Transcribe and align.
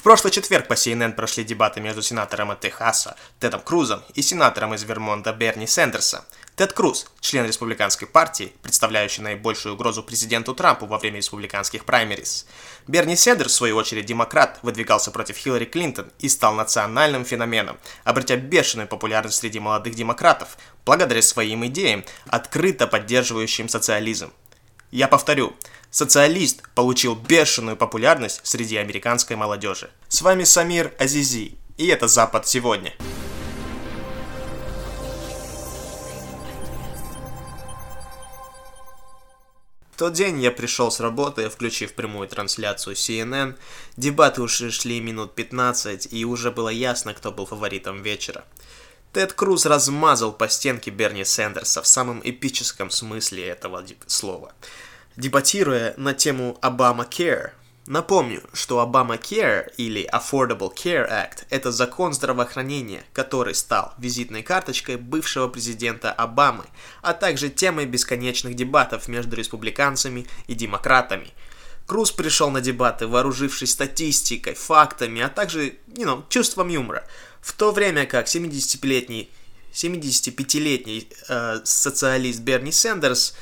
В 0.00 0.02
прошлый 0.02 0.32
четверг 0.32 0.66
по 0.66 0.72
CNN 0.72 1.12
прошли 1.12 1.44
дебаты 1.44 1.82
между 1.82 2.00
сенатором 2.00 2.50
от 2.50 2.60
Техаса 2.60 3.16
Тедом 3.38 3.60
Крузом 3.60 4.02
и 4.14 4.22
сенатором 4.22 4.72
из 4.72 4.82
Вермонта 4.82 5.34
Берни 5.34 5.66
Сендерсом. 5.66 6.22
Тед 6.56 6.72
Круз, 6.72 7.06
член 7.20 7.44
республиканской 7.44 8.08
партии, 8.08 8.54
представляющий 8.62 9.22
наибольшую 9.22 9.74
угрозу 9.74 10.02
президенту 10.02 10.54
Трампу 10.54 10.86
во 10.86 10.96
время 10.96 11.18
республиканских 11.18 11.84
праймерис. 11.84 12.46
Берни 12.86 13.14
Сендерс, 13.14 13.52
в 13.52 13.56
свою 13.56 13.76
очередь 13.76 14.06
демократ, 14.06 14.58
выдвигался 14.62 15.10
против 15.10 15.36
Хиллари 15.36 15.66
Клинтон 15.66 16.10
и 16.18 16.30
стал 16.30 16.54
национальным 16.54 17.26
феноменом, 17.26 17.76
обретя 18.02 18.36
бешеную 18.36 18.88
популярность 18.88 19.36
среди 19.36 19.60
молодых 19.60 19.94
демократов, 19.94 20.56
благодаря 20.86 21.20
своим 21.20 21.66
идеям, 21.66 22.06
открыто 22.26 22.86
поддерживающим 22.86 23.68
социализм. 23.68 24.32
Я 24.90 25.08
повторю, 25.08 25.54
социалист 25.90 26.62
получил 26.74 27.14
бешеную 27.14 27.76
популярность 27.76 28.40
среди 28.44 28.76
американской 28.76 29.36
молодежи. 29.36 29.90
С 30.08 30.22
вами 30.22 30.44
Самир 30.44 30.94
Азизи, 30.98 31.58
и 31.76 31.86
это 31.88 32.08
Запад 32.08 32.46
сегодня. 32.46 32.92
В 39.92 40.02
тот 40.02 40.14
день 40.14 40.40
я 40.40 40.50
пришел 40.50 40.90
с 40.90 40.98
работы, 40.98 41.50
включив 41.50 41.92
прямую 41.92 42.26
трансляцию 42.26 42.96
CNN. 42.96 43.54
Дебаты 43.98 44.40
уже 44.40 44.70
шли 44.70 44.98
минут 44.98 45.34
15, 45.34 46.08
и 46.10 46.24
уже 46.24 46.50
было 46.50 46.70
ясно, 46.70 47.12
кто 47.12 47.30
был 47.30 47.44
фаворитом 47.44 48.02
вечера. 48.02 48.46
Тед 49.12 49.32
Круз 49.34 49.66
размазал 49.66 50.32
по 50.32 50.48
стенке 50.48 50.90
Берни 50.90 51.24
Сендерса 51.24 51.82
в 51.82 51.86
самом 51.86 52.20
эпическом 52.24 52.90
смысле 52.90 53.48
этого 53.48 53.84
слова, 54.06 54.54
дебатируя 55.20 55.94
на 55.96 56.14
тему 56.14 56.58
Обама 56.60 57.04
Care. 57.04 57.50
Напомню, 57.86 58.42
что 58.52 58.80
Обама 58.80 59.16
Care 59.16 59.72
или 59.76 60.08
Affordable 60.12 60.74
Care 60.74 61.08
Act– 61.08 61.44
это 61.50 61.70
закон 61.72 62.12
здравоохранения, 62.12 63.04
который 63.12 63.54
стал 63.54 63.94
визитной 63.98 64.42
карточкой 64.42 64.96
бывшего 64.96 65.48
президента 65.48 66.12
Обамы, 66.12 66.64
а 67.02 67.14
также 67.14 67.48
темой 67.48 67.86
бесконечных 67.86 68.54
дебатов 68.54 69.08
между 69.08 69.36
республиканцами 69.36 70.26
и 70.46 70.54
демократами. 70.54 71.28
Круз 71.86 72.12
пришел 72.12 72.50
на 72.50 72.60
дебаты, 72.60 73.06
вооружившись 73.06 73.72
статистикой, 73.72 74.54
фактами, 74.54 75.20
а 75.22 75.28
также 75.28 75.74
you 75.88 76.04
know, 76.04 76.24
чувством 76.28 76.68
юмора– 76.68 77.04
в 77.40 77.52
то 77.52 77.72
время 77.72 78.06
как 78.06 78.26
75-летний 78.26 79.30
75-летний 79.72 81.08
э, 81.28 81.60
социалист 81.64 82.40
Берни 82.40 82.72
Сендерс 82.72 83.34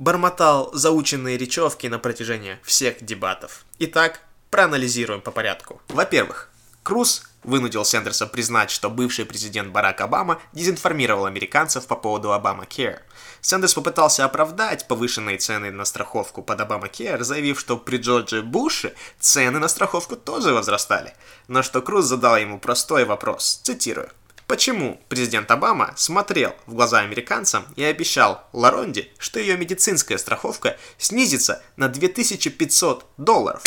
бормотал 0.00 0.70
заученные 0.72 1.36
речевки 1.36 1.86
на 1.86 1.98
протяжении 1.98 2.58
всех 2.62 3.04
дебатов. 3.04 3.66
Итак, 3.78 4.22
проанализируем 4.48 5.20
по 5.20 5.30
порядку. 5.30 5.82
Во-первых, 5.88 6.48
Круз 6.82 7.24
вынудил 7.42 7.84
Сендерса 7.84 8.26
признать, 8.26 8.70
что 8.70 8.88
бывший 8.88 9.26
президент 9.26 9.72
Барак 9.72 10.00
Обама 10.00 10.40
дезинформировал 10.54 11.26
американцев 11.26 11.86
по 11.86 11.96
поводу 11.96 12.32
Обама 12.32 12.64
Care. 12.64 13.00
Сендерс 13.42 13.74
попытался 13.74 14.24
оправдать 14.24 14.88
повышенные 14.88 15.36
цены 15.36 15.70
на 15.70 15.84
страховку 15.84 16.42
под 16.42 16.62
Обама 16.62 16.86
Care, 16.86 17.22
заявив, 17.22 17.60
что 17.60 17.76
при 17.76 17.98
Джордже 17.98 18.42
Буше 18.42 18.94
цены 19.18 19.58
на 19.58 19.68
страховку 19.68 20.16
тоже 20.16 20.54
возрастали. 20.54 21.12
На 21.46 21.62
что 21.62 21.82
Круз 21.82 22.06
задал 22.06 22.38
ему 22.38 22.58
простой 22.58 23.04
вопрос, 23.04 23.60
цитирую. 23.62 24.10
Почему 24.50 25.00
президент 25.08 25.48
Обама 25.52 25.94
смотрел 25.96 26.56
в 26.66 26.74
глаза 26.74 26.98
американцам 26.98 27.64
и 27.76 27.84
обещал 27.84 28.48
Ларонде, 28.52 29.08
что 29.16 29.38
ее 29.38 29.56
медицинская 29.56 30.18
страховка 30.18 30.76
снизится 30.98 31.62
на 31.76 31.88
2500 31.88 33.06
долларов? 33.16 33.62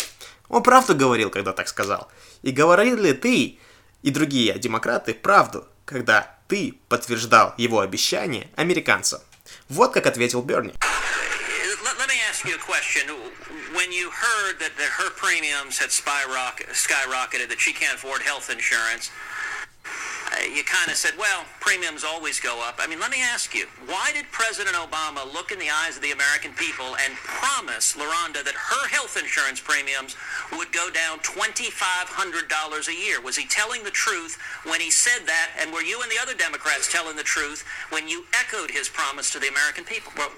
Он 0.50 0.62
правду 0.62 0.94
говорил, 0.94 1.30
когда 1.30 1.54
так 1.54 1.68
сказал. 1.68 2.12
И 2.42 2.50
говорил 2.50 2.98
ли 2.98 3.14
ты 3.14 3.58
и 4.02 4.10
другие 4.10 4.58
демократы 4.58 5.14
правду, 5.14 5.66
когда 5.86 6.36
ты 6.48 6.78
подтверждал 6.90 7.54
его 7.56 7.80
обещание 7.80 8.50
американцам? 8.54 9.22
Вот 9.70 9.94
как 9.94 10.06
ответил 10.06 10.42
Берни. 10.42 10.74
When 13.74 13.90
you 13.90 14.08
heard 14.08 14.60
that, 14.60 14.76
that 14.78 14.92
her 15.00 15.10
premiums 15.10 15.78
had 15.78 15.90
skyrocketed, 15.90 17.48
that 17.48 17.58
she 17.58 17.72
can't 17.72 17.96
afford 17.96 18.22
health 18.22 18.48
insurance, 18.48 19.10
you 20.52 20.64
kind 20.64 20.90
of 20.90 20.96
said, 20.96 21.12
well, 21.18 21.44
premiums 21.60 22.04
always 22.04 22.40
go 22.40 22.60
up. 22.62 22.76
I 22.78 22.86
mean, 22.86 23.00
let 23.00 23.10
me 23.10 23.22
ask 23.22 23.54
you, 23.54 23.66
why 23.86 24.10
did 24.12 24.26
President 24.30 24.76
Obama 24.76 25.24
look 25.32 25.52
in 25.52 25.58
the 25.58 25.70
eyes 25.70 25.96
of 25.96 26.02
the 26.02 26.12
American 26.12 26.52
people 26.52 26.96
and 27.00 27.14
promise 27.14 27.96
LaRonda 27.96 28.44
that 28.44 28.54
her 28.54 28.88
health 28.88 29.16
insurance 29.16 29.60
premiums 29.60 30.16
would 30.52 30.72
go 30.72 30.90
down 30.90 31.18
$2,500 31.20 32.88
a 32.88 32.94
year? 32.94 33.20
Was 33.20 33.36
he 33.36 33.46
telling 33.46 33.84
the 33.84 33.90
truth 33.90 34.38
when 34.64 34.80
he 34.80 34.90
said 34.90 35.26
that? 35.26 35.50
And 35.60 35.72
were 35.72 35.82
you 35.82 36.02
and 36.02 36.10
the 36.10 36.20
other 36.20 36.34
Democrats 36.34 36.90
telling 36.92 37.16
the 37.16 37.22
truth 37.22 37.64
when 37.90 38.08
you 38.08 38.24
echoed 38.34 38.70
his 38.70 38.88
promise 38.88 39.30
to 39.32 39.38
the 39.38 39.48
American 39.48 39.84
people? 39.84 40.12
Well, 40.16 40.32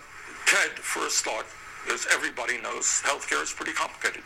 Ted, 0.46 0.70
a 0.78 1.10
start, 1.10 1.46
as 1.92 2.06
everybody 2.12 2.60
knows, 2.60 3.02
healthcare 3.04 3.42
is 3.42 3.52
pretty 3.52 3.72
complicated. 3.72 4.22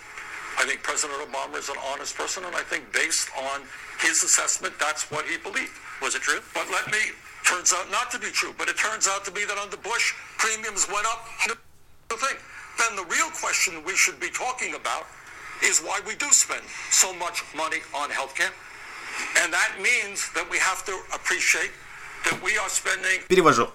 I 0.57 0.63
think 0.65 0.83
President 0.83 1.19
Obama 1.19 1.57
is 1.57 1.69
an 1.69 1.75
honest 1.91 2.15
person, 2.15 2.43
and 2.45 2.55
I 2.55 2.61
think 2.61 2.91
based 2.93 3.29
on 3.51 3.61
his 3.99 4.23
assessment, 4.23 4.73
that's 4.79 5.11
what 5.11 5.25
he 5.25 5.37
believed. 5.37 5.73
Was 6.01 6.15
it 6.15 6.21
true? 6.21 6.39
But 6.53 6.67
let 6.71 6.87
me, 6.87 6.99
turns 7.43 7.73
out 7.73 7.91
not 7.91 8.09
to 8.11 8.19
be 8.19 8.31
true, 8.31 8.53
but 8.57 8.69
it 8.69 8.77
turns 8.77 9.07
out 9.07 9.25
to 9.25 9.31
be 9.31 9.45
that 9.45 9.57
under 9.57 9.77
Bush, 9.77 10.13
premiums 10.37 10.87
went 10.87 11.05
up. 11.07 11.27
The 12.09 12.15
thing. 12.15 12.37
Then 12.77 12.95
the 12.95 13.05
real 13.05 13.29
question 13.31 13.83
we 13.85 13.95
should 13.95 14.19
be 14.19 14.29
talking 14.29 14.75
about 14.75 15.07
is 15.63 15.79
why 15.79 15.99
we 16.07 16.15
do 16.15 16.27
spend 16.31 16.61
so 16.91 17.13
much 17.13 17.43
money 17.55 17.79
on 17.93 18.09
healthcare. 18.09 18.51
And 19.41 19.51
that 19.53 19.71
means 19.81 20.29
that 20.35 20.49
we 20.49 20.57
have 20.57 20.83
to 20.85 20.91
appreciate 21.13 21.71
that 22.25 22.41
we 22.43 22.57
are 22.57 22.69
spending... 22.69 23.21
Перевожу. 23.27 23.71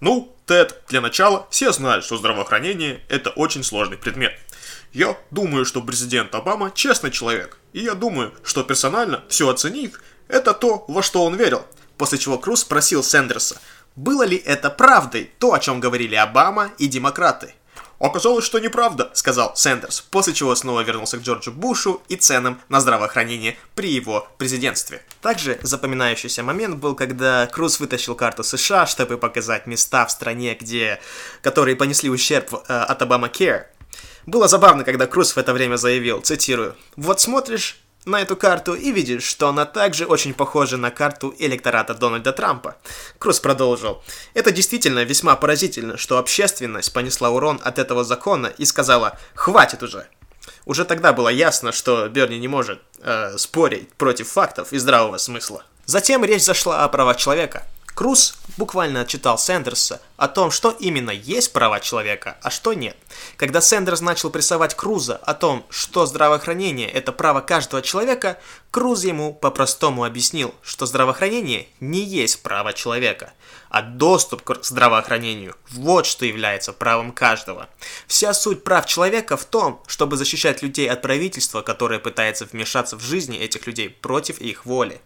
Ну, 0.00 0.34
Тед, 0.46 0.82
для 0.88 1.00
начала, 1.00 1.46
все 1.50 1.70
знают, 1.70 2.04
что 2.04 2.16
здравоохранение – 2.16 3.08
это 3.08 3.30
очень 3.30 3.62
сложный 3.62 3.96
предмет. 3.96 4.36
Я 4.97 5.15
думаю, 5.29 5.63
что 5.63 5.83
президент 5.83 6.33
Обама 6.33 6.71
честный 6.71 7.11
человек, 7.11 7.59
и 7.71 7.81
я 7.81 7.93
думаю, 7.93 8.33
что 8.43 8.63
персонально 8.63 9.23
все 9.29 9.47
оценив, 9.47 10.01
это 10.27 10.55
то, 10.55 10.85
во 10.87 11.03
что 11.03 11.23
он 11.23 11.35
верил. 11.35 11.63
После 11.99 12.17
чего 12.17 12.39
Круз 12.39 12.61
спросил 12.61 13.03
Сендерса, 13.03 13.61
было 13.95 14.23
ли 14.23 14.37
это 14.37 14.71
правдой, 14.71 15.29
то, 15.37 15.53
о 15.53 15.59
чем 15.59 15.79
говорили 15.79 16.15
Обама 16.15 16.71
и 16.79 16.87
демократы. 16.87 17.53
«Оказалось, 17.99 18.43
что 18.43 18.57
неправда»,— 18.57 19.11
сказал 19.13 19.55
Сендерс, 19.55 20.01
после 20.01 20.33
чего 20.33 20.55
снова 20.55 20.81
вернулся 20.81 21.19
к 21.19 21.21
Джорджу 21.21 21.51
Бушу 21.51 22.01
и 22.09 22.15
ценам 22.15 22.59
на 22.67 22.79
здравоохранение 22.79 23.55
при 23.75 23.91
его 23.91 24.27
президентстве. 24.39 25.03
Также 25.21 25.59
запоминающийся 25.61 26.41
момент 26.41 26.77
был, 26.77 26.95
когда 26.95 27.45
Круз 27.45 27.79
вытащил 27.79 28.15
карту 28.15 28.43
США, 28.43 28.87
чтобы 28.87 29.19
показать 29.19 29.67
места 29.67 30.07
в 30.07 30.11
стране, 30.11 30.57
где... 30.59 30.99
которые 31.43 31.75
понесли 31.75 32.09
ущерб 32.09 32.51
э, 32.67 32.73
от 32.73 32.99
Обама 33.03 33.27
Care. 33.27 33.65
Было 34.27 34.49
забавно, 34.49 34.83
когда 34.83 35.07
Круз 35.07 35.33
в 35.33 35.37
это 35.37 35.53
время 35.53 35.77
заявил, 35.77 36.19
цитирую, 36.19 36.75
«Вот 36.97 37.21
смотришь 37.21 37.79
на 38.03 38.21
эту 38.21 38.35
карту 38.35 38.73
и 38.73 38.91
видишь, 38.91 39.23
что 39.23 39.47
она 39.47 39.65
также 39.65 40.05
очень 40.05 40.33
похожа 40.33 40.75
на 40.75 40.91
карту 40.91 41.33
электората 41.39 41.93
Дональда 41.93 42.33
Трампа. 42.33 42.75
Круз 43.19 43.39
продолжил. 43.39 44.03
Это 44.33 44.51
действительно 44.51 45.03
весьма 45.03 45.35
поразительно, 45.37 45.97
что 45.97 46.17
общественность 46.17 46.91
понесла 46.91 47.29
урон 47.29 47.59
от 47.63 47.79
этого 47.79 48.03
закона 48.03 48.47
и 48.47 48.65
сказала 48.65 49.17
«хватит 49.33 49.81
уже». 49.81 50.07
Уже 50.65 50.83
тогда 50.83 51.13
было 51.13 51.29
ясно, 51.29 51.71
что 51.71 52.07
Берни 52.09 52.37
не 52.37 52.47
может 52.49 52.81
э, 52.99 53.37
спорить 53.37 53.93
против 53.93 54.29
фактов 54.29 54.73
и 54.73 54.77
здравого 54.77 55.17
смысла. 55.17 55.63
Затем 55.85 56.23
речь 56.25 56.43
зашла 56.43 56.83
о 56.83 56.89
правах 56.89 57.15
человека– 57.15 57.63
Круз 57.97 58.35
буквально 58.57 59.01
отчитал 59.01 59.39
Сэндерса 59.39 60.03
о 60.17 60.27
том, 60.27 60.51
что 60.51 60.69
именно 60.69 61.09
есть 61.09 61.51
права 61.51 61.79
человека, 61.79 62.37
а 62.43 62.51
что 62.51 62.73
нет. 62.73 62.95
Когда 63.37 63.59
Сэндерс 63.59 64.01
начал 64.01 64.29
прессовать 64.29 64.75
Круза 64.75 65.15
о 65.15 65.33
том, 65.33 65.65
что 65.71 66.05
здравоохранение– 66.05 66.87
это 66.91 67.11
право 67.11 67.41
каждого 67.41 67.81
человека, 67.81 68.37
Круз 68.69 69.03
ему 69.03 69.33
по-простому 69.33 70.03
объяснил, 70.03 70.53
что 70.61 70.85
здравоохранение 70.85 71.69
не 71.79 72.03
есть 72.03 72.43
право 72.43 72.71
человека, 72.71 73.33
а 73.69 73.81
доступ 73.81 74.43
к 74.43 74.63
здравоохранению– 74.63 75.55
вот 75.71 76.05
что 76.05 76.23
является 76.23 76.73
правом 76.73 77.11
каждого. 77.11 77.67
Вся 78.05 78.35
суть 78.35 78.63
прав 78.63 78.85
человека 78.85 79.37
в 79.37 79.45
том, 79.45 79.81
чтобы 79.87 80.17
защищать 80.17 80.61
людей 80.61 80.87
от 80.87 81.01
правительства, 81.01 81.63
которое 81.63 81.99
пытается 81.99 82.45
вмешаться 82.45 82.95
в 82.95 83.01
жизни 83.01 83.39
этих 83.39 83.65
людей 83.65 83.89
против 83.89 84.39
их 84.39 84.67
воли. 84.67 85.01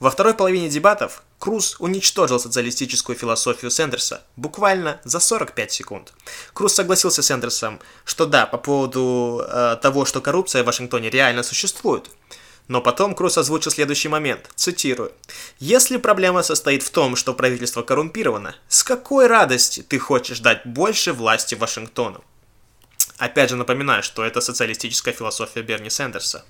Во 0.00 0.10
второй 0.10 0.34
половине 0.34 0.68
дебатов 0.68 1.22
Круз 1.38 1.76
уничтожил 1.78 2.38
социалистическую 2.38 3.16
философию 3.16 3.70
Сендерса 3.70 4.22
буквально 4.36 5.00
за 5.04 5.20
45 5.20 5.72
секунд. 5.72 6.12
Круз 6.52 6.74
согласился 6.74 7.22
с 7.22 7.26
Сендерсом, 7.26 7.80
что 8.04 8.26
да, 8.26 8.46
по 8.46 8.58
поводу 8.58 9.44
э, 9.46 9.76
того, 9.82 10.04
что 10.04 10.20
коррупция 10.20 10.62
в 10.62 10.66
Вашингтоне 10.66 11.10
реально 11.10 11.42
существует. 11.42 12.10
Но 12.68 12.80
потом 12.80 13.14
Круз 13.14 13.38
озвучил 13.38 13.70
следующий 13.70 14.08
момент, 14.08 14.48
цитирую. 14.54 15.12
«Если 15.58 15.96
проблема 15.96 16.42
состоит 16.42 16.82
в 16.82 16.90
том, 16.90 17.16
что 17.16 17.34
правительство 17.34 17.82
коррумпировано, 17.82 18.54
с 18.68 18.84
какой 18.84 19.26
радости 19.26 19.82
ты 19.82 19.98
хочешь 19.98 20.40
дать 20.40 20.64
больше 20.64 21.12
власти 21.12 21.54
Вашингтону?» 21.54 22.24
Опять 23.18 23.50
же 23.50 23.56
напоминаю, 23.56 24.02
что 24.02 24.24
это 24.24 24.40
социалистическая 24.40 25.12
философия 25.12 25.62
Берни 25.62 25.90
Сендерса. 25.90 26.44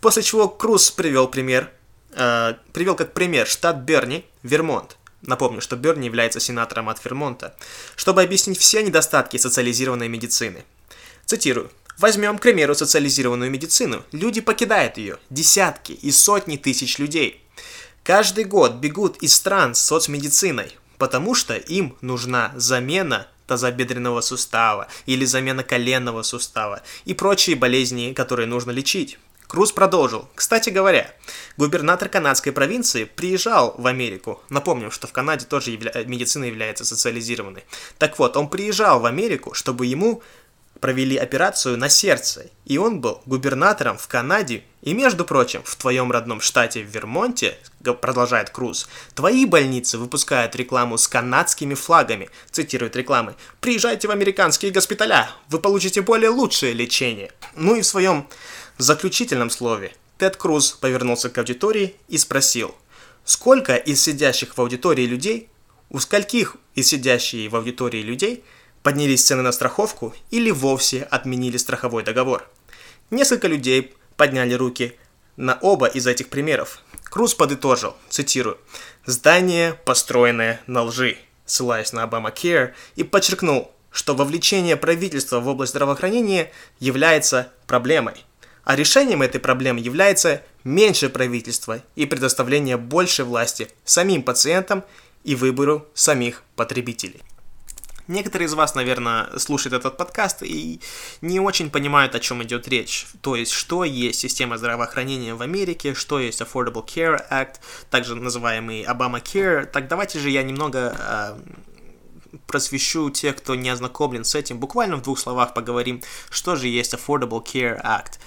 После 0.00 0.22
чего 0.22 0.48
Круз 0.48 0.90
привел 0.90 1.26
пример, 1.26 1.72
э, 2.16 2.54
привел 2.72 2.96
как 2.96 3.12
пример 3.12 3.46
штат 3.46 3.76
Берни, 3.76 4.24
Вермонт. 4.42 4.96
Напомню, 5.22 5.60
что 5.60 5.76
Берни 5.76 6.06
является 6.06 6.40
сенатором 6.40 6.88
от 6.88 7.04
Вермонта, 7.04 7.54
чтобы 7.94 8.22
объяснить 8.22 8.58
все 8.58 8.82
недостатки 8.82 9.36
социализированной 9.36 10.08
медицины. 10.08 10.64
Цитирую. 11.24 11.70
Возьмем, 11.98 12.38
к 12.38 12.42
примеру, 12.42 12.74
социализированную 12.74 13.50
медицину. 13.50 14.04
Люди 14.12 14.40
покидают 14.40 14.98
ее. 14.98 15.18
Десятки 15.30 15.92
и 15.92 16.12
сотни 16.12 16.56
тысяч 16.56 16.98
людей. 16.98 17.42
Каждый 18.04 18.44
год 18.44 18.74
бегут 18.74 19.16
из 19.22 19.34
стран 19.34 19.74
с 19.74 19.80
соцмедициной, 19.80 20.76
потому 20.98 21.34
что 21.34 21.56
им 21.56 21.96
нужна 22.02 22.52
замена 22.54 23.26
тазобедренного 23.46 24.20
сустава 24.20 24.88
или 25.06 25.24
замена 25.24 25.62
коленного 25.62 26.22
сустава 26.22 26.82
и 27.04 27.14
прочие 27.14 27.56
болезни, 27.56 28.12
которые 28.12 28.46
нужно 28.46 28.70
лечить. 28.70 29.18
Круз 29.46 29.72
продолжил. 29.72 30.28
Кстати 30.34 30.70
говоря, 30.70 31.12
губернатор 31.56 32.08
канадской 32.08 32.52
провинции 32.52 33.04
приезжал 33.04 33.74
в 33.78 33.86
Америку. 33.86 34.42
Напомним, 34.48 34.90
что 34.90 35.06
в 35.06 35.12
Канаде 35.12 35.46
тоже 35.46 35.70
явля... 35.70 35.92
медицина 36.04 36.44
является 36.44 36.84
социализированной. 36.84 37.64
Так 37.98 38.18
вот, 38.18 38.36
он 38.36 38.48
приезжал 38.48 39.00
в 39.00 39.06
Америку, 39.06 39.54
чтобы 39.54 39.86
ему 39.86 40.22
провели 40.80 41.16
операцию 41.16 41.76
на 41.76 41.88
сердце, 41.88 42.50
и 42.64 42.78
он 42.78 43.00
был 43.00 43.22
губернатором 43.26 43.96
в 43.98 44.06
Канаде, 44.08 44.62
и, 44.82 44.94
между 44.94 45.24
прочим, 45.24 45.62
в 45.64 45.74
твоем 45.76 46.12
родном 46.12 46.40
штате 46.40 46.82
в 46.82 46.86
Вермонте, 46.86 47.58
продолжает 48.00 48.50
Круз, 48.50 48.88
твои 49.14 49.46
больницы 49.46 49.98
выпускают 49.98 50.54
рекламу 50.54 50.98
с 50.98 51.08
канадскими 51.08 51.74
флагами, 51.74 52.30
цитирует 52.50 52.94
рекламы, 52.96 53.34
«Приезжайте 53.60 54.08
в 54.08 54.10
американские 54.10 54.70
госпиталя, 54.70 55.30
вы 55.48 55.58
получите 55.58 56.02
более 56.02 56.30
лучшее 56.30 56.72
лечение». 56.72 57.32
Ну 57.54 57.76
и 57.76 57.80
в 57.80 57.86
своем 57.86 58.28
заключительном 58.78 59.50
слове 59.50 59.92
Тед 60.18 60.36
Круз 60.36 60.72
повернулся 60.72 61.30
к 61.30 61.38
аудитории 61.38 61.94
и 62.08 62.18
спросил, 62.18 62.74
сколько 63.24 63.76
из 63.76 64.02
сидящих 64.02 64.56
в 64.56 64.60
аудитории 64.60 65.06
людей, 65.06 65.48
у 65.90 65.98
скольких 65.98 66.56
из 66.74 66.88
сидящих 66.88 67.52
в 67.52 67.56
аудитории 67.56 68.02
людей– 68.02 68.44
поднялись 68.86 69.24
цены 69.24 69.42
на 69.42 69.50
страховку 69.50 70.14
или 70.30 70.52
вовсе 70.52 71.02
отменили 71.02 71.56
страховой 71.56 72.04
договор. 72.04 72.48
Несколько 73.10 73.48
людей 73.48 73.96
подняли 74.16 74.54
руки 74.54 74.96
на 75.34 75.58
оба 75.60 75.88
из 75.88 76.06
этих 76.06 76.28
примеров. 76.28 76.78
Круз 77.02 77.34
подытожил, 77.34 77.96
цитирую, 78.10 78.58
«Здание, 79.04 79.72
построенное 79.72 80.60
на 80.68 80.84
лжи», 80.84 81.18
ссылаясь 81.46 81.92
на 81.92 82.04
Obamacare, 82.04 82.74
и 82.94 83.02
подчеркнул, 83.02 83.72
что 83.90 84.14
вовлечение 84.14 84.76
правительства 84.76 85.40
в 85.40 85.48
область 85.48 85.70
здравоохранения 85.70 86.52
является 86.78 87.52
проблемой. 87.66 88.24
А 88.66 88.74
решением 88.74 89.22
этой 89.22 89.40
проблемы 89.40 89.78
является 89.78 90.42
меньше 90.64 91.08
правительства 91.08 91.82
и 91.94 92.04
предоставление 92.04 92.76
больше 92.76 93.22
власти 93.22 93.68
самим 93.84 94.24
пациентам 94.24 94.82
и 95.22 95.36
выбору 95.36 95.86
самих 95.94 96.42
потребителей. 96.56 97.22
Некоторые 98.08 98.46
из 98.46 98.54
вас, 98.54 98.74
наверное, 98.74 99.38
слушают 99.38 99.72
этот 99.72 99.96
подкаст 99.96 100.42
и 100.42 100.80
не 101.20 101.38
очень 101.38 101.70
понимают, 101.70 102.16
о 102.16 102.20
чем 102.20 102.42
идет 102.42 102.66
речь. 102.66 103.06
То 103.20 103.36
есть, 103.36 103.52
что 103.52 103.84
есть 103.84 104.18
система 104.18 104.58
здравоохранения 104.58 105.36
в 105.36 105.42
Америке, 105.42 105.94
что 105.94 106.18
есть 106.18 106.40
Affordable 106.40 106.84
Care 106.84 107.22
Act, 107.30 107.60
также 107.88 108.16
называемый 108.16 108.82
Obamacare. 108.82 109.66
Так 109.66 109.86
давайте 109.86 110.18
же 110.18 110.28
я 110.28 110.42
немного 110.42 110.96
э, 110.98 111.38
просвещу 112.48 113.10
тех, 113.10 113.36
кто 113.36 113.54
не 113.54 113.68
ознакомлен 113.70 114.24
с 114.24 114.34
этим. 114.34 114.58
Буквально 114.58 114.96
в 114.96 115.02
двух 115.02 115.20
словах 115.20 115.54
поговорим, 115.54 116.02
что 116.30 116.56
же 116.56 116.66
есть 116.66 116.94
Affordable 116.94 117.44
Care 117.44 117.80
Act. 117.84 118.18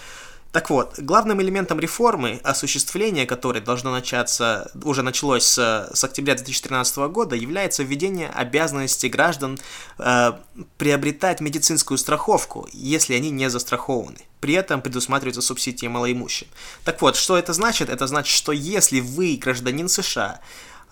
Так 0.51 0.71
вот, 0.71 0.97
главным 0.97 1.41
элементом 1.43 1.79
реформы, 1.79 2.39
осуществление 2.43 3.27
которой 3.27 3.61
должно 3.61 3.91
начаться, 3.91 4.71
уже 4.83 5.03
началось 5.03 5.43
с, 5.43 5.89
с 5.93 6.03
октября 6.03 6.33
2013 6.33 6.97
года, 7.09 7.35
является 7.35 7.83
введение 7.83 8.29
обязанности 8.29 9.05
граждан 9.05 9.59
э, 9.99 10.31
приобретать 10.77 11.39
медицинскую 11.39 11.99
страховку, 11.99 12.67
если 12.73 13.13
они 13.13 13.29
не 13.29 13.47
застрахованы. 13.47 14.17
При 14.41 14.55
этом 14.55 14.81
предусматриваются 14.81 15.41
субсидии 15.41 15.85
малоимущим. 15.85 16.47
Так 16.83 16.99
вот, 17.03 17.15
что 17.15 17.37
это 17.37 17.53
значит? 17.53 17.89
Это 17.89 18.07
значит, 18.07 18.35
что 18.35 18.51
если 18.51 19.01
вы 19.01 19.37
гражданин 19.39 19.87
США, 19.87 20.39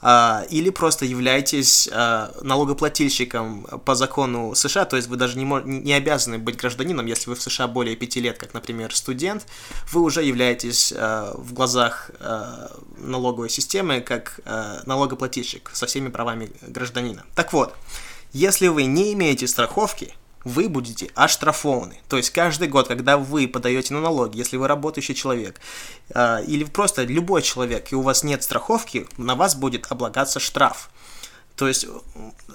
или 0.02 0.70
просто 0.70 1.06
являетесь 1.06 1.90
а, 1.92 2.32
налогоплательщиком 2.42 3.64
по 3.84 3.96
закону 3.96 4.54
США, 4.54 4.86
то 4.86 4.96
есть 4.96 5.08
вы 5.08 5.18
даже 5.18 5.38
не, 5.38 5.46
не 5.66 5.94
обязаны 5.94 6.38
быть 6.38 6.56
гражданином, 6.56 7.08
если 7.08 7.30
вы 7.30 7.36
в 7.36 7.42
США 7.42 7.68
более 7.68 7.96
пяти 7.96 8.22
лет, 8.22 8.38
как, 8.38 8.54
например, 8.54 8.96
студент, 8.96 9.48
вы 9.92 10.02
уже 10.02 10.24
являетесь 10.24 10.94
а, 10.96 11.34
в 11.36 11.54
глазах 11.54 12.12
налоговой 12.98 13.50
системы 13.50 14.02
как 14.02 14.40
налогоплательщик 14.86 15.72
со 15.74 15.86
всеми 15.86 16.10
правами 16.10 16.52
гражданина. 16.62 17.26
Так 17.36 17.54
вот, 17.54 17.76
если 18.34 18.68
вы 18.68 18.86
не 18.86 19.14
имеете 19.14 19.48
страховки, 19.48 20.14
вы 20.48 20.70
будете 20.70 21.12
оштрафованы. 21.14 22.00
То 22.08 22.18
есть 22.18 22.30
каждый 22.30 22.68
год, 22.68 22.88
когда 22.88 23.18
вы 23.18 23.48
подаете 23.48 23.94
на 23.94 24.02
налоги, 24.02 24.38
если 24.38 24.58
вы 24.58 24.68
работающий 24.68 25.14
человек, 25.14 25.60
э, 26.10 26.44
или 26.46 26.64
просто 26.64 27.04
любой 27.04 27.42
человек, 27.42 27.92
и 27.92 27.96
у 27.96 28.02
вас 28.02 28.24
нет 28.24 28.44
страховки, 28.44 29.08
на 29.18 29.36
вас 29.36 29.56
будет 29.56 29.92
облагаться 29.92 30.40
штраф. 30.40 30.90
То 31.56 31.68
есть 31.68 31.88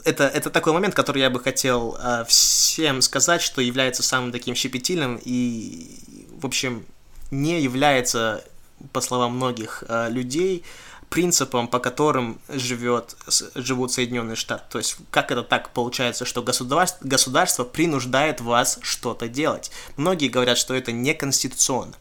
это, 0.05 0.25
это 0.25 0.49
такой 0.51 0.73
момент, 0.73 0.95
который 0.95 1.21
я 1.21 1.31
бы 1.31 1.41
хотел 1.41 1.99
э, 2.01 2.25
всем 2.29 3.03
сказать, 3.03 3.43
что 3.43 3.61
является 3.61 4.03
самым 4.03 4.33
таким 4.33 4.55
щепетильным 4.55 5.21
и, 5.23 5.99
в 6.41 6.47
общем, 6.47 6.87
не 7.31 7.61
является, 7.61 8.45
по 8.93 9.01
словам 9.01 9.37
многих 9.37 9.85
э, 9.89 10.09
людей, 10.09 10.65
принципам, 11.13 11.69
по 11.69 11.79
которым 11.79 12.41
живет, 12.49 13.17
живут 13.55 13.93
Соединенные 13.93 14.35
Штаты. 14.35 14.65
То 14.71 14.79
есть, 14.79 14.97
как 15.11 15.31
это 15.31 15.43
так 15.43 15.69
получается, 15.69 16.25
что 16.25 16.43
государство, 16.43 17.07
государство 17.07 17.65
принуждает 17.65 18.41
вас 18.41 18.79
что-то 18.81 19.29
делать? 19.29 19.71
Многие 19.99 20.29
говорят, 20.29 20.57
что 20.57 20.73
это 20.73 20.91
неконституционно. 20.91 21.93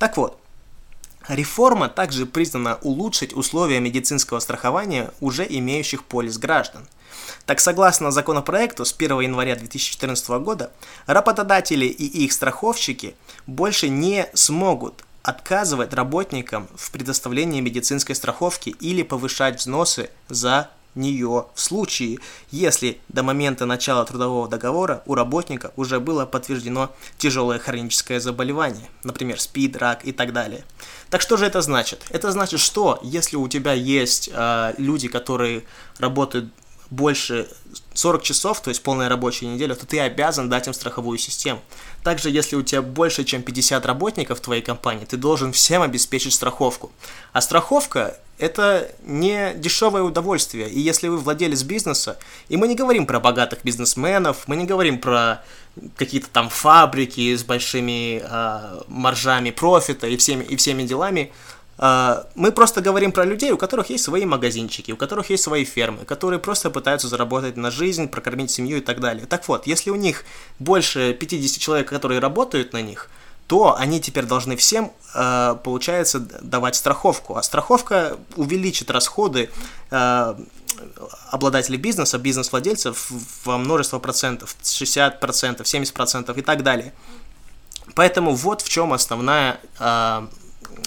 Так 0.00 0.16
вот, 0.16 0.40
реформа 1.28 1.88
также 1.88 2.26
признана 2.26 2.80
улучшить 2.82 3.32
условия 3.32 3.78
медицинского 3.78 4.40
страхования 4.40 5.12
уже 5.20 5.46
имеющих 5.48 6.02
полис 6.02 6.36
граждан. 6.36 6.88
Так, 7.46 7.60
согласно 7.60 8.10
законопроекту, 8.10 8.84
с 8.84 8.92
1 8.92 9.20
января 9.20 9.54
2014 9.54 10.28
года 10.30 10.72
работодатели 11.06 11.86
и 11.86 12.24
их 12.24 12.32
страховщики 12.32 13.14
больше 13.46 13.88
не 13.88 14.28
смогут 14.34 15.04
отказывать 15.28 15.92
работникам 15.92 16.68
в 16.74 16.90
предоставлении 16.90 17.60
медицинской 17.60 18.14
страховки 18.14 18.70
или 18.70 19.02
повышать 19.02 19.60
взносы 19.60 20.08
за 20.30 20.70
нее 20.94 21.48
в 21.54 21.60
случае, 21.60 22.18
если 22.50 22.98
до 23.10 23.22
момента 23.22 23.66
начала 23.66 24.06
трудового 24.06 24.48
договора 24.48 25.02
у 25.04 25.14
работника 25.14 25.70
уже 25.76 26.00
было 26.00 26.24
подтверждено 26.24 26.90
тяжелое 27.18 27.58
хроническое 27.58 28.20
заболевание, 28.20 28.88
например, 29.04 29.38
СПИД, 29.38 29.76
рак 29.76 30.06
и 30.06 30.12
так 30.12 30.32
далее. 30.32 30.64
Так 31.10 31.20
что 31.20 31.36
же 31.36 31.44
это 31.44 31.60
значит? 31.60 32.06
Это 32.08 32.32
значит, 32.32 32.58
что 32.58 32.98
если 33.02 33.36
у 33.36 33.48
тебя 33.48 33.74
есть 33.74 34.30
э, 34.32 34.72
люди, 34.78 35.08
которые 35.08 35.64
работают 35.98 36.50
больше 36.90 37.48
40 37.94 38.22
часов, 38.22 38.62
то 38.62 38.70
есть 38.70 38.82
полная 38.82 39.08
рабочая 39.08 39.46
неделя, 39.46 39.74
то 39.74 39.86
ты 39.86 40.00
обязан 40.00 40.48
дать 40.48 40.66
им 40.66 40.72
страховую 40.72 41.18
систему. 41.18 41.60
Также, 42.02 42.30
если 42.30 42.56
у 42.56 42.62
тебя 42.62 42.80
больше, 42.80 43.24
чем 43.24 43.42
50 43.42 43.84
работников 43.84 44.38
в 44.38 44.40
твоей 44.40 44.62
компании, 44.62 45.04
ты 45.04 45.16
должен 45.16 45.52
всем 45.52 45.82
обеспечить 45.82 46.32
страховку. 46.32 46.90
А 47.32 47.40
страховка– 47.40 48.16
это 48.38 48.90
не 49.04 49.52
дешевое 49.54 50.02
удовольствие. 50.02 50.70
И 50.70 50.80
если 50.80 51.08
вы 51.08 51.18
владелец 51.18 51.62
бизнеса, 51.62 52.18
и 52.48 52.56
мы 52.56 52.68
не 52.68 52.74
говорим 52.74 53.04
про 53.04 53.20
богатых 53.20 53.64
бизнесменов, 53.64 54.46
мы 54.46 54.56
не 54.56 54.64
говорим 54.64 54.98
про 54.98 55.44
какие-то 55.96 56.28
там 56.30 56.48
фабрики 56.48 57.36
с 57.36 57.44
большими 57.44 58.22
э, 58.24 58.80
маржами 58.88 59.50
профита 59.50 60.06
и 60.06 60.16
всеми, 60.16 60.44
и 60.44 60.56
всеми 60.56 60.84
делами, 60.84 61.32
мы 61.78 62.52
просто 62.52 62.80
говорим 62.80 63.12
про 63.12 63.24
людей, 63.24 63.52
у 63.52 63.56
которых 63.56 63.90
есть 63.90 64.02
свои 64.02 64.24
магазинчики, 64.24 64.90
у 64.90 64.96
которых 64.96 65.30
есть 65.30 65.44
свои 65.44 65.64
фермы, 65.64 66.04
которые 66.04 66.40
просто 66.40 66.70
пытаются 66.70 67.06
заработать 67.06 67.56
на 67.56 67.70
жизнь, 67.70 68.08
прокормить 68.08 68.50
семью 68.50 68.78
и 68.78 68.80
так 68.80 69.00
далее. 69.00 69.26
Так 69.26 69.46
вот, 69.46 69.66
если 69.66 69.90
у 69.90 69.94
них 69.94 70.24
больше 70.58 71.14
50 71.14 71.60
человек, 71.60 71.88
которые 71.88 72.18
работают 72.18 72.72
на 72.72 72.82
них, 72.82 73.08
то 73.48 73.76
они 73.76 73.98
теперь 74.00 74.26
должны 74.26 74.56
всем, 74.56 74.92
а, 75.14 75.54
получается, 75.54 76.20
давать 76.20 76.76
страховку. 76.76 77.36
А 77.36 77.42
страховка 77.42 78.18
увеличит 78.36 78.90
расходы 78.90 79.48
а, 79.90 80.38
обладателей 81.30 81.78
бизнеса, 81.78 82.18
бизнес-владельцев 82.18 83.10
во 83.44 83.56
множество 83.56 83.98
процентов, 84.00 84.54
60%, 84.62 85.62
70% 85.62 86.38
и 86.38 86.42
так 86.42 86.62
далее. 86.62 86.92
Поэтому 87.94 88.34
вот 88.34 88.60
в 88.60 88.68
чем 88.68 88.92
основная 88.92 89.60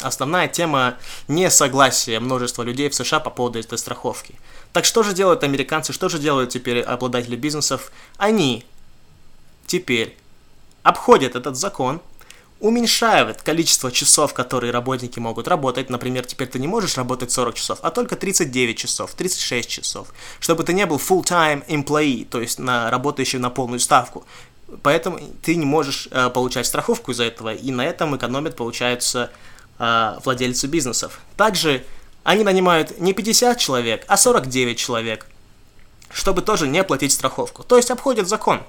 основная 0.02 0.48
тема 0.48 0.98
несогласия 1.28 2.20
множества 2.20 2.64
людей 2.64 2.90
в 2.90 2.96
США 2.96 3.20
по 3.20 3.30
поводу 3.30 3.60
этой 3.60 3.78
страховки. 3.78 4.36
Так 4.74 4.86
что 4.86 5.04
же 5.04 5.14
делают 5.14 5.44
американцы, 5.44 5.94
что 5.94 6.10
же 6.10 6.20
делают 6.20 6.50
теперь 6.50 6.82
обладатели 6.82 7.36
бизнесов? 7.36 7.92
Они 8.18 8.66
теперь 9.66 10.18
обходят 10.84 11.36
этот 11.36 11.58
закон, 11.58 12.02
уменьшают 12.62 13.42
количество 13.42 13.92
часов, 13.92 14.34
которые 14.34 14.72
работники 14.72 15.20
могут 15.20 15.48
работать. 15.48 15.90
Например, 15.90 16.26
теперь 16.26 16.48
ты 16.48 16.60
не 16.60 16.68
можешь 16.68 16.96
работать 16.96 17.32
40 17.32 17.56
часов, 17.56 17.80
а 17.82 17.90
только 17.90 18.16
39 18.16 18.78
часов, 18.78 19.14
36 19.14 19.70
часов. 19.70 20.14
Чтобы 20.40 20.64
ты 20.64 20.74
не 20.74 20.86
был 20.86 20.98
full-time 20.98 21.66
employee, 21.68 22.26
то 22.26 22.40
есть 22.40 22.60
на, 22.60 22.90
работающий 22.92 23.40
на 23.40 23.50
полную 23.50 23.80
ставку. 23.80 24.24
Поэтому 24.84 25.20
ты 25.42 25.56
не 25.56 25.66
можешь 25.66 26.08
э, 26.12 26.30
получать 26.30 26.66
страховку 26.66 27.12
из-за 27.12 27.26
этого, 27.26 27.54
и 27.54 27.72
на 27.72 27.86
этом 27.86 28.16
экономят, 28.16 28.56
получается, 28.56 29.32
э, 29.82 30.20
владельцы 30.24 30.68
бизнесов. 30.68 31.20
Также 31.36 31.84
они 32.24 32.44
нанимают 32.44 33.00
не 33.00 33.14
50 33.14 33.58
человек, 33.58 34.06
а 34.08 34.16
49 34.16 34.78
человек, 34.78 35.26
чтобы 36.12 36.42
тоже 36.42 36.68
не 36.68 36.84
платить 36.84 37.12
страховку. 37.12 37.64
То 37.64 37.78
есть 37.78 37.90
обходят 37.90 38.28
закон. 38.28 38.62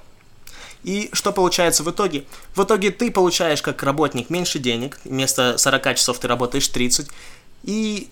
И 0.83 1.09
что 1.13 1.31
получается 1.31 1.83
в 1.83 1.91
итоге? 1.91 2.25
В 2.55 2.63
итоге 2.63 2.91
ты 2.91 3.11
получаешь 3.11 3.61
как 3.61 3.83
работник 3.83 4.29
меньше 4.29 4.59
денег, 4.59 4.99
вместо 5.05 5.57
40 5.57 5.95
часов 5.95 6.19
ты 6.19 6.27
работаешь 6.27 6.67
30, 6.67 7.09
и 7.63 8.09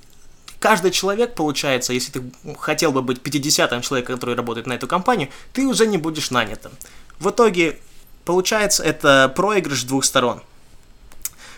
каждый 0.60 0.92
человек, 0.92 1.34
получается, 1.36 1.92
если 1.92 2.12
ты 2.12 2.24
хотел 2.60 2.94
бы 2.94 3.02
быть 3.02 3.18
50-м 3.18 3.82
человеком, 3.82 4.16
который 4.16 4.36
работает 4.36 4.68
на 4.68 4.74
эту 4.74 4.88
компанию, 4.88 5.30
ты 5.52 5.66
уже 5.66 5.86
не 5.86 5.98
будешь 5.98 6.32
нанятым. 6.32 6.72
В 7.20 7.32
итоге, 7.32 7.78
получается, 8.24 8.84
это 8.84 9.34
проигрыш 9.36 9.84
двух 9.84 10.06
сторон. 10.06 10.42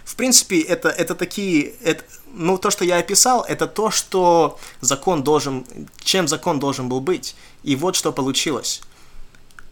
В 0.06 0.16
принципе, 0.16 0.62
это, 0.62 0.90
это 0.90 1.16
такие... 1.16 1.74
Это, 1.84 2.04
ну, 2.34 2.58
то, 2.58 2.72
что 2.72 2.84
я 2.84 2.98
описал, 2.98 3.44
это 3.44 3.68
то, 3.68 3.92
что 3.92 4.60
закон 4.82 5.24
должен... 5.24 5.66
Чем 6.04 6.28
закон 6.28 6.60
должен 6.60 6.90
был 6.90 7.02
быть. 7.02 7.36
И 7.64 7.76
вот 7.76 7.96
что 7.96 8.12
получилось. 8.12 8.82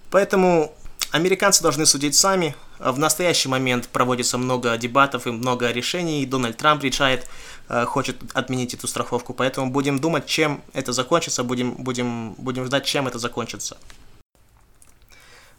Поэтому 0.10 0.74
Американцы 1.12 1.62
должны 1.62 1.86
судить 1.86 2.16
сами. 2.16 2.56
В 2.80 2.98
настоящий 2.98 3.50
момент 3.50 3.90
проводится 3.90 4.38
много 4.38 4.78
дебатов 4.78 5.28
и 5.28 5.32
много 5.32 5.70
решений. 5.72 6.26
Дональд 6.26 6.58
Трамп 6.58 6.84
решает, 6.84 7.28
э, 7.68 7.86
хочет 7.86 8.16
отменить 8.34 8.74
эту 8.74 8.88
страховку. 8.88 9.34
Поэтому 9.34 9.70
будем 9.70 10.00
думать, 10.00 10.26
чем 10.26 10.64
это 10.72 10.94
закончится, 10.94 11.44
будем, 11.44 11.74
будем, 11.74 12.34
будем 12.38 12.66
ждать, 12.66 12.86
чем 12.86 13.10
это 13.10 13.20
закончится. 13.20 13.78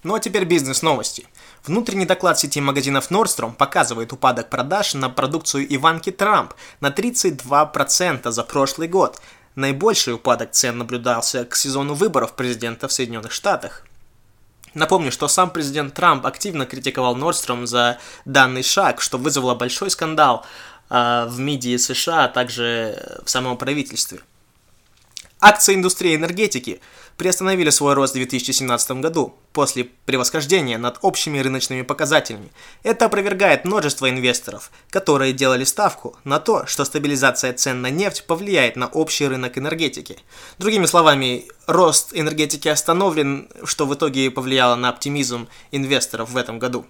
Ну 0.03 0.15
а 0.15 0.21
теперь 0.21 0.45
бизнес-новости. 0.45 1.29
Внутренний 1.65 2.07
доклад 2.07 2.39
сети 2.39 2.61
магазинов 2.61 3.11
Nordstrom 3.11 3.55
показывает 3.55 4.13
упадок 4.13 4.51
продаж 4.51 4.95
на 4.95 5.09
продукцию 5.09 5.73
Иванки 5.73 6.11
Трамп 6.11 6.55
на 6.81 6.89
32% 6.91 8.31
за 8.31 8.43
прошлый 8.43 8.89
год. 8.89 9.21
Наибольший 9.55 10.15
упадок 10.15 10.51
цен 10.51 10.79
наблюдался 10.79 11.45
к 11.45 11.55
сезону 11.55 11.95
выборов 11.95 12.33
президента 12.33 12.89
в 12.89 12.93
Соединенных 12.93 13.31
Штатах. 13.31 13.87
Напомню, 14.75 15.13
что 15.13 15.29
сам 15.29 15.51
президент 15.51 15.95
Трамп 15.95 16.27
активно 16.27 16.67
критиковал 16.67 17.17
Nordstrom 17.17 17.67
за 17.67 17.99
данный 18.25 18.63
шаг, 18.63 19.01
что 19.01 19.19
вызвало 19.19 19.55
большой 19.55 19.91
скандал 19.91 20.45
э, 20.91 21.27
в 21.29 21.39
МИДии 21.39 21.77
США, 21.77 22.25
а 22.25 22.29
также 22.29 23.21
в 23.25 23.31
самом 23.31 23.57
правительстве. 23.57 24.21
Акции 25.45 25.75
индустрии 25.75 26.15
энергетики 26.15 26.81
приостановили 27.17 27.71
свой 27.71 27.95
рост 27.95 28.13
в 28.13 28.15
2017 28.15 28.93
году 29.01 29.35
после 29.53 29.83
превосхождения 30.07 30.79
над 30.79 30.99
общими 31.03 31.41
рыночными 31.41 31.83
показателями. 31.83 32.53
Это 32.85 33.07
опровергает 33.07 33.65
множество 33.65 34.09
инвесторов, 34.09 34.71
которые 34.89 35.33
делали 35.33 35.65
ставку 35.65 36.17
на 36.23 36.39
то, 36.39 36.65
что 36.67 36.85
стабилизация 36.85 37.53
цен 37.55 37.83
на 37.83 37.91
нефть 37.91 38.25
повлияет 38.29 38.77
на 38.77 38.87
общий 38.87 39.27
рынок 39.27 39.59
энергетики. 39.59 40.17
Другими 40.59 40.87
словами, 40.87 41.49
рост 41.67 42.11
энергетики 42.13 42.69
остановлен, 42.69 43.49
что 43.65 43.85
в 43.87 43.95
итоге 43.95 44.31
повлияло 44.31 44.77
на 44.77 44.91
оптимизм 44.91 45.49
инвесторов 45.73 46.31
в 46.31 46.37
этом 46.37 46.61
году. 46.61 46.87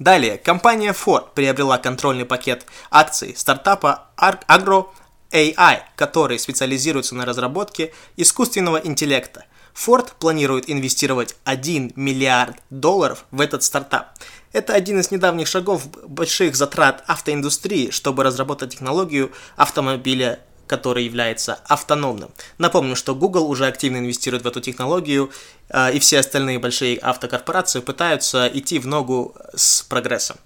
Далее, 0.00 0.36
компания 0.36 0.92
Ford 0.92 1.28
приобрела 1.32 1.78
контрольный 1.78 2.24
пакет 2.24 2.66
акций 2.90 3.34
стартапа 3.36 4.08
Agro 4.18 4.88
AI, 5.32 5.80
который 5.96 6.38
специализируется 6.38 7.14
на 7.14 7.24
разработке 7.24 7.92
искусственного 8.16 8.78
интеллекта. 8.78 9.44
Ford 9.74 10.12
планирует 10.18 10.70
инвестировать 10.70 11.36
1 11.44 11.92
миллиард 11.96 12.56
долларов 12.70 13.26
в 13.30 13.40
этот 13.40 13.62
стартап. 13.62 14.08
Это 14.52 14.72
один 14.72 14.98
из 15.00 15.10
недавних 15.10 15.46
шагов 15.46 15.88
больших 16.08 16.56
затрат 16.56 17.04
автоиндустрии, 17.06 17.90
чтобы 17.90 18.24
разработать 18.24 18.70
технологию 18.70 19.30
автомобиля 19.56 20.40
который 20.66 21.04
является 21.04 21.60
автономным. 21.66 22.30
Напомню, 22.58 22.96
что 22.96 23.14
Google 23.14 23.48
уже 23.48 23.66
активно 23.66 23.98
инвестирует 23.98 24.42
в 24.42 24.48
эту 24.48 24.60
технологию, 24.60 25.30
а, 25.68 25.90
и 25.90 25.98
все 25.98 26.18
остальные 26.18 26.58
большие 26.58 26.98
автокорпорации 26.98 27.80
пытаются 27.80 28.50
идти 28.52 28.78
в 28.78 28.86
ногу 28.88 29.36
с 29.54 29.82
прогрессом. 29.82 30.36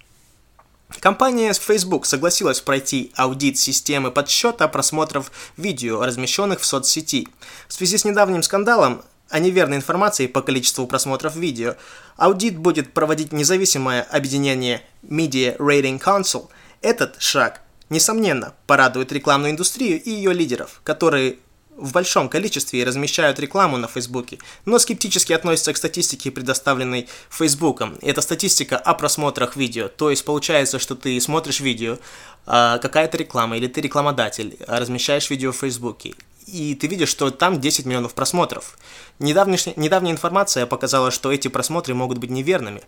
Компания 0.98 1.52
Facebook 1.52 2.04
согласилась 2.04 2.60
пройти 2.60 3.12
аудит 3.14 3.58
системы 3.58 4.10
подсчета 4.10 4.66
просмотров 4.68 5.30
видео, 5.56 6.04
размещенных 6.04 6.60
в 6.60 6.66
соцсети. 6.66 7.28
В 7.68 7.72
связи 7.72 7.96
с 7.96 8.04
недавним 8.04 8.42
скандалом 8.42 9.02
о 9.30 9.38
неверной 9.38 9.76
информации 9.76 10.26
по 10.26 10.42
количеству 10.42 10.86
просмотров 10.86 11.36
видео, 11.36 11.76
аудит 12.16 12.58
будет 12.58 12.92
проводить 12.92 13.32
независимое 13.32 14.02
объединение 14.02 14.82
Media 15.02 15.56
Rating 15.56 16.00
Council. 16.00 16.48
Этот 16.82 17.22
шаг, 17.22 17.62
несомненно, 17.88 18.54
порадует 18.66 19.12
рекламную 19.12 19.52
индустрию 19.52 20.02
и 20.02 20.10
ее 20.10 20.32
лидеров, 20.32 20.80
которые 20.82 21.38
в 21.80 21.92
большом 21.92 22.28
количестве 22.28 22.80
и 22.80 22.84
размещают 22.84 23.38
рекламу 23.38 23.76
на 23.76 23.88
Фейсбуке, 23.88 24.38
но 24.64 24.78
скептически 24.78 25.32
относятся 25.32 25.72
к 25.72 25.76
статистике, 25.76 26.30
предоставленной 26.30 27.08
Фейсбуком. 27.30 27.98
Это 28.02 28.20
статистика 28.20 28.76
о 28.76 28.94
просмотрах 28.94 29.56
видео, 29.56 29.88
то 29.88 30.10
есть 30.10 30.24
получается, 30.24 30.78
что 30.78 30.94
ты 30.94 31.20
смотришь 31.20 31.60
видео, 31.60 31.98
а, 32.46 32.78
какая-то 32.78 33.16
реклама, 33.16 33.56
или 33.56 33.66
ты 33.66 33.80
рекламодатель, 33.80 34.56
размещаешь 34.66 35.30
видео 35.30 35.52
в 35.52 35.56
Фейсбуке, 35.56 36.14
и 36.46 36.74
ты 36.74 36.86
видишь, 36.86 37.08
что 37.08 37.30
там 37.30 37.60
10 37.60 37.86
миллионов 37.86 38.14
просмотров. 38.14 38.78
Недавняя, 39.18 39.58
недавняя 39.76 40.12
информация 40.12 40.66
показала, 40.66 41.10
что 41.10 41.32
эти 41.32 41.48
просмотры 41.48 41.94
могут 41.94 42.18
быть 42.18 42.30
неверными, 42.30 42.82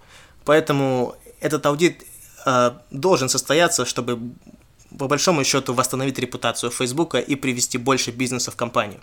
поэтому 0.45 1.17
этот 1.41 1.65
аудит 1.67 2.05
э, 2.45 2.73
должен 2.91 3.29
состояться, 3.29 3.85
чтобы 3.85 4.19
по 4.99 5.09
большому 5.09 5.45
счету 5.45 5.75
восстановить 5.75 6.19
репутацию 6.19 6.71
Фейсбука 6.71 7.19
и 7.19 7.35
привести 7.35 7.79
больше 7.79 8.11
бизнеса 8.11 8.51
в 8.51 8.57
компанию. 8.57 9.01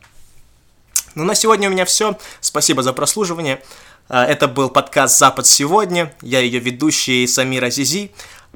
Ну, 1.15 1.24
на 1.24 1.36
сегодня 1.36 1.69
у 1.69 1.72
меня 1.72 1.86
все. 1.86 2.17
Спасибо 2.39 2.84
за 2.84 2.93
прослушивание. 2.93 3.62
А, 4.08 4.25
это 4.25 4.48
был 4.48 4.69
подкаст 4.69 5.17
«Запад 5.17 5.48
сегодня». 5.48 6.13
Я 6.22 6.39
ее 6.39 6.60
ведущий 6.60 7.27
Самир 7.27 7.63
Азизи. 7.63 8.12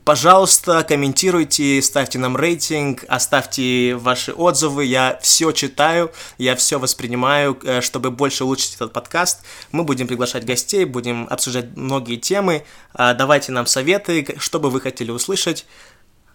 Пожалуйста, 0.06 0.84
комментируйте, 0.84 1.82
ставьте 1.82 2.20
нам 2.20 2.36
рейтинг, 2.36 3.06
оставьте 3.08 3.96
ваши 3.96 4.34
отзывы. 4.34 4.84
Я 4.84 5.18
все 5.22 5.54
читаю, 5.54 6.12
я 6.38 6.58
все 6.58 6.78
воспринимаю, 6.78 7.58
э, 7.64 7.80
чтобы 7.80 8.12
больше 8.12 8.44
улучшить 8.44 8.76
этот 8.76 8.92
подкаст. 8.92 9.46
Мы 9.72 9.86
будем 9.86 10.08
приглашать 10.08 10.46
гостей, 10.46 10.84
будем 10.84 11.26
обсуждать 11.30 11.78
многие 11.78 12.18
темы. 12.18 12.66
А, 12.94 13.14
давайте 13.14 13.54
нам 13.54 13.66
советы, 13.66 14.36
что 14.40 14.60
бы 14.60 14.70
вы 14.70 14.82
хотели 14.82 15.10
услышать. 15.10 15.66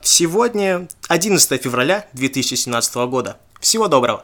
Сегодня 0.01 0.89
11 1.09 1.63
февраля 1.63 2.07
2017 2.13 2.95
года. 3.09 3.39
Всего 3.61 3.89
доброго! 3.89 4.23